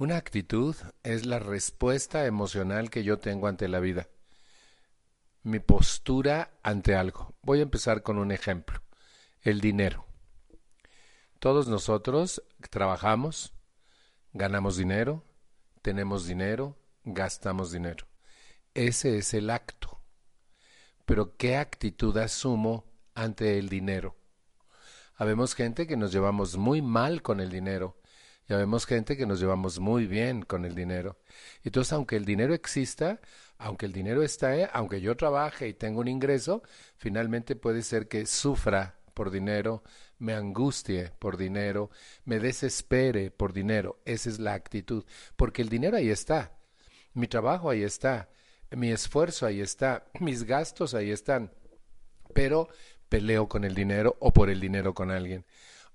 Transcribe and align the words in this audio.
Una 0.00 0.16
actitud 0.16 0.74
es 1.02 1.26
la 1.26 1.38
respuesta 1.38 2.24
emocional 2.24 2.88
que 2.88 3.04
yo 3.04 3.18
tengo 3.18 3.48
ante 3.48 3.68
la 3.68 3.80
vida. 3.80 4.08
Mi 5.42 5.58
postura 5.58 6.58
ante 6.62 6.94
algo. 6.94 7.34
Voy 7.42 7.58
a 7.58 7.64
empezar 7.64 8.02
con 8.02 8.16
un 8.16 8.32
ejemplo. 8.32 8.80
El 9.42 9.60
dinero. 9.60 10.06
Todos 11.38 11.68
nosotros 11.68 12.42
trabajamos, 12.70 13.52
ganamos 14.32 14.78
dinero, 14.78 15.22
tenemos 15.82 16.26
dinero, 16.26 16.78
gastamos 17.04 17.70
dinero. 17.70 18.06
Ese 18.72 19.18
es 19.18 19.34
el 19.34 19.50
acto. 19.50 20.00
Pero 21.04 21.36
¿qué 21.36 21.58
actitud 21.58 22.16
asumo 22.16 22.86
ante 23.14 23.58
el 23.58 23.68
dinero? 23.68 24.16
Habemos 25.16 25.54
gente 25.54 25.86
que 25.86 25.98
nos 25.98 26.10
llevamos 26.10 26.56
muy 26.56 26.80
mal 26.80 27.20
con 27.20 27.38
el 27.38 27.50
dinero 27.50 27.99
ya 28.50 28.56
vemos 28.56 28.84
gente 28.84 29.16
que 29.16 29.26
nos 29.26 29.38
llevamos 29.38 29.78
muy 29.78 30.06
bien 30.06 30.42
con 30.42 30.64
el 30.64 30.74
dinero. 30.74 31.20
Entonces, 31.62 31.92
aunque 31.92 32.16
el 32.16 32.24
dinero 32.24 32.52
exista, 32.52 33.20
aunque 33.58 33.86
el 33.86 33.92
dinero 33.92 34.24
está, 34.24 34.56
¿eh? 34.56 34.68
aunque 34.72 35.00
yo 35.00 35.16
trabaje 35.16 35.68
y 35.68 35.72
tenga 35.72 36.00
un 36.00 36.08
ingreso, 36.08 36.64
finalmente 36.96 37.54
puede 37.54 37.82
ser 37.82 38.08
que 38.08 38.26
sufra 38.26 38.98
por 39.14 39.30
dinero, 39.30 39.84
me 40.18 40.34
angustie 40.34 41.12
por 41.20 41.36
dinero, 41.36 41.90
me 42.24 42.40
desespere 42.40 43.30
por 43.30 43.52
dinero. 43.52 44.00
Esa 44.04 44.28
es 44.28 44.40
la 44.40 44.54
actitud, 44.54 45.04
porque 45.36 45.62
el 45.62 45.68
dinero 45.68 45.96
ahí 45.96 46.10
está, 46.10 46.58
mi 47.14 47.28
trabajo 47.28 47.70
ahí 47.70 47.84
está, 47.84 48.30
mi 48.72 48.90
esfuerzo 48.90 49.46
ahí 49.46 49.60
está, 49.60 50.10
mis 50.18 50.42
gastos 50.42 50.94
ahí 50.94 51.12
están, 51.12 51.52
pero 52.34 52.68
peleo 53.08 53.48
con 53.48 53.62
el 53.62 53.76
dinero 53.76 54.16
o 54.18 54.32
por 54.32 54.50
el 54.50 54.58
dinero 54.58 54.92
con 54.92 55.12
alguien. 55.12 55.46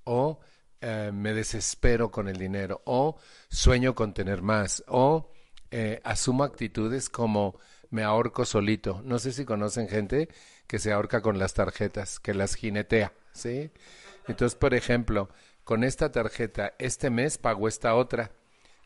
O 0.05 0.39
eh, 0.81 1.11
me 1.13 1.33
desespero 1.33 2.11
con 2.11 2.27
el 2.27 2.37
dinero 2.37 2.81
o 2.85 3.17
sueño 3.49 3.95
con 3.95 4.13
tener 4.13 4.41
más 4.41 4.83
o 4.87 5.31
eh, 5.71 5.99
asumo 6.03 6.43
actitudes 6.43 7.09
como 7.09 7.59
me 7.89 8.03
ahorco 8.03 8.45
solito. 8.45 9.01
No 9.03 9.19
sé 9.19 9.31
si 9.31 9.45
conocen 9.45 9.87
gente 9.87 10.29
que 10.67 10.79
se 10.79 10.91
ahorca 10.91 11.21
con 11.21 11.39
las 11.39 11.53
tarjetas, 11.53 12.19
que 12.19 12.33
las 12.33 12.55
jinetea, 12.55 13.13
¿sí? 13.33 13.71
Entonces, 14.27 14.55
por 14.55 14.73
ejemplo, 14.73 15.29
con 15.63 15.83
esta 15.83 16.11
tarjeta, 16.11 16.73
este 16.79 17.09
mes 17.09 17.37
pago 17.37 17.67
esta 17.67 17.95
otra 17.95 18.31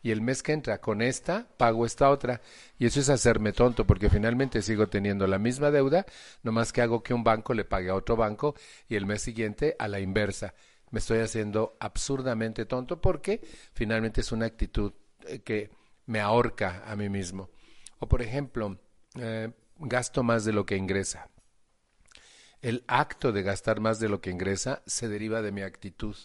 y 0.02 0.10
el 0.10 0.22
mes 0.22 0.42
que 0.42 0.52
entra 0.52 0.80
con 0.80 1.02
esta 1.02 1.46
pago 1.56 1.84
esta 1.84 2.08
otra 2.10 2.40
y 2.78 2.86
eso 2.86 3.00
es 3.00 3.10
hacerme 3.10 3.52
tonto 3.52 3.86
porque 3.86 4.08
finalmente 4.08 4.62
sigo 4.62 4.88
teniendo 4.88 5.26
la 5.26 5.38
misma 5.38 5.70
deuda, 5.70 6.06
nomás 6.42 6.72
que 6.72 6.82
hago 6.82 7.02
que 7.02 7.12
un 7.12 7.22
banco 7.22 7.52
le 7.52 7.64
pague 7.64 7.90
a 7.90 7.94
otro 7.94 8.16
banco 8.16 8.54
y 8.88 8.96
el 8.96 9.06
mes 9.06 9.22
siguiente 9.22 9.76
a 9.78 9.88
la 9.88 10.00
inversa 10.00 10.54
me 10.90 10.98
estoy 10.98 11.20
haciendo 11.20 11.76
absurdamente 11.80 12.66
tonto 12.66 13.00
porque 13.00 13.40
finalmente 13.72 14.20
es 14.20 14.32
una 14.32 14.46
actitud 14.46 14.92
eh, 15.26 15.40
que 15.40 15.70
me 16.06 16.20
ahorca 16.20 16.82
a 16.86 16.96
mí 16.96 17.08
mismo. 17.08 17.50
O 17.98 18.08
por 18.08 18.22
ejemplo, 18.22 18.78
eh, 19.16 19.52
gasto 19.76 20.22
más 20.22 20.44
de 20.44 20.52
lo 20.52 20.66
que 20.66 20.76
ingresa. 20.76 21.28
El 22.60 22.84
acto 22.88 23.32
de 23.32 23.42
gastar 23.42 23.80
más 23.80 24.00
de 24.00 24.08
lo 24.08 24.20
que 24.20 24.30
ingresa 24.30 24.82
se 24.86 25.08
deriva 25.08 25.40
de 25.40 25.52
mi 25.52 25.62
actitud, 25.62 26.16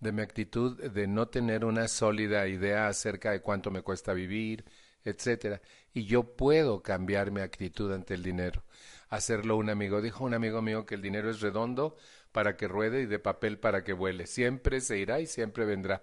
de 0.00 0.12
mi 0.12 0.22
actitud 0.22 0.82
de 0.82 1.06
no 1.06 1.28
tener 1.28 1.64
una 1.64 1.86
sólida 1.86 2.48
idea 2.48 2.88
acerca 2.88 3.30
de 3.30 3.40
cuánto 3.40 3.70
me 3.70 3.82
cuesta 3.82 4.12
vivir, 4.12 4.64
etcétera. 5.04 5.60
Y 5.92 6.04
yo 6.04 6.36
puedo 6.36 6.82
cambiar 6.82 7.30
mi 7.30 7.40
actitud 7.40 7.92
ante 7.92 8.14
el 8.14 8.22
dinero. 8.22 8.64
Hacerlo 9.08 9.56
un 9.56 9.70
amigo. 9.70 10.00
Dijo 10.00 10.24
un 10.24 10.34
amigo 10.34 10.62
mío 10.62 10.86
que 10.86 10.94
el 10.94 11.02
dinero 11.02 11.30
es 11.30 11.40
redondo, 11.40 11.96
para 12.32 12.56
que 12.56 12.66
ruede 12.66 13.02
y 13.02 13.06
de 13.06 13.18
papel 13.18 13.58
para 13.58 13.84
que 13.84 13.92
vuele. 13.92 14.26
Siempre 14.26 14.80
se 14.80 14.98
irá 14.98 15.20
y 15.20 15.26
siempre 15.26 15.64
vendrá. 15.64 16.02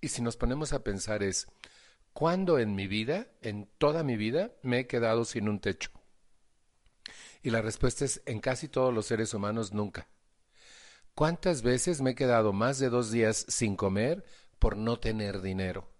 Y 0.00 0.08
si 0.08 0.22
nos 0.22 0.36
ponemos 0.36 0.72
a 0.72 0.82
pensar 0.82 1.22
es, 1.22 1.46
¿cuándo 2.12 2.58
en 2.58 2.74
mi 2.74 2.86
vida, 2.86 3.28
en 3.42 3.68
toda 3.78 4.02
mi 4.02 4.16
vida, 4.16 4.52
me 4.62 4.80
he 4.80 4.86
quedado 4.86 5.24
sin 5.24 5.48
un 5.48 5.60
techo? 5.60 5.90
Y 7.42 7.50
la 7.50 7.62
respuesta 7.62 8.04
es, 8.04 8.22
en 8.26 8.40
casi 8.40 8.68
todos 8.68 8.92
los 8.92 9.06
seres 9.06 9.34
humanos, 9.34 9.72
nunca. 9.72 10.08
¿Cuántas 11.14 11.62
veces 11.62 12.00
me 12.00 12.10
he 12.10 12.14
quedado 12.14 12.52
más 12.52 12.78
de 12.78 12.88
dos 12.88 13.10
días 13.10 13.44
sin 13.48 13.76
comer 13.76 14.24
por 14.58 14.76
no 14.76 14.98
tener 14.98 15.42
dinero? 15.42 15.90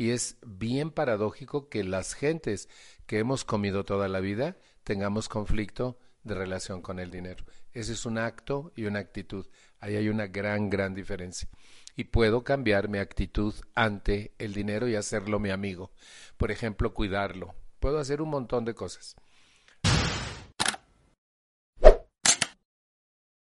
Y 0.00 0.12
es 0.12 0.38
bien 0.46 0.90
paradójico 0.90 1.68
que 1.68 1.84
las 1.84 2.14
gentes 2.14 2.70
que 3.06 3.18
hemos 3.18 3.44
comido 3.44 3.84
toda 3.84 4.08
la 4.08 4.20
vida 4.20 4.56
tengamos 4.82 5.28
conflicto 5.28 5.98
de 6.24 6.34
relación 6.34 6.80
con 6.80 6.98
el 6.98 7.10
dinero. 7.10 7.44
Ese 7.74 7.92
es 7.92 8.06
un 8.06 8.16
acto 8.16 8.72
y 8.74 8.86
una 8.86 9.00
actitud. 9.00 9.46
Ahí 9.78 9.96
hay 9.96 10.08
una 10.08 10.26
gran, 10.26 10.70
gran 10.70 10.94
diferencia. 10.94 11.50
Y 11.96 12.04
puedo 12.04 12.44
cambiar 12.44 12.88
mi 12.88 12.96
actitud 12.96 13.54
ante 13.74 14.32
el 14.38 14.54
dinero 14.54 14.88
y 14.88 14.94
hacerlo 14.94 15.38
mi 15.38 15.50
amigo. 15.50 15.92
Por 16.38 16.50
ejemplo, 16.50 16.94
cuidarlo. 16.94 17.54
Puedo 17.78 17.98
hacer 17.98 18.22
un 18.22 18.30
montón 18.30 18.64
de 18.64 18.72
cosas. 18.72 19.16